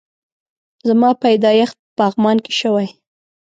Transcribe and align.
زما 0.87 1.09
پيدايښت 1.23 1.75
په 1.81 1.83
پغمان 1.97 2.37
کی 2.45 2.53
شوي 2.61 2.87